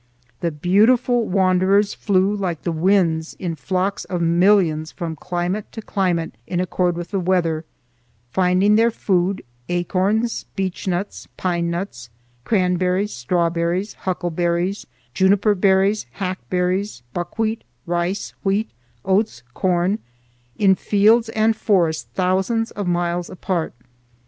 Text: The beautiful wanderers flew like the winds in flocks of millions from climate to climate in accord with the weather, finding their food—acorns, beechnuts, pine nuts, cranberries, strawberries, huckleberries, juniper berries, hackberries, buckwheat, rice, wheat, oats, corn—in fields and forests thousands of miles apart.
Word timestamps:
The 0.39 0.49
beautiful 0.49 1.27
wanderers 1.27 1.93
flew 1.93 2.33
like 2.35 2.63
the 2.63 2.71
winds 2.71 3.35
in 3.35 3.53
flocks 3.53 4.03
of 4.05 4.19
millions 4.19 4.91
from 4.91 5.15
climate 5.15 5.71
to 5.73 5.81
climate 5.83 6.33
in 6.47 6.59
accord 6.59 6.95
with 6.95 7.09
the 7.11 7.19
weather, 7.19 7.65
finding 8.31 8.77
their 8.77 8.89
food—acorns, 8.89 10.45
beechnuts, 10.55 11.27
pine 11.37 11.69
nuts, 11.69 12.09
cranberries, 12.45 13.13
strawberries, 13.13 13.93
huckleberries, 13.93 14.87
juniper 15.13 15.53
berries, 15.53 16.07
hackberries, 16.13 17.03
buckwheat, 17.13 17.63
rice, 17.85 18.33
wheat, 18.43 18.71
oats, 19.05 19.43
corn—in 19.53 20.73
fields 20.73 21.29
and 21.29 21.55
forests 21.55 22.07
thousands 22.15 22.71
of 22.71 22.87
miles 22.87 23.29
apart. 23.29 23.75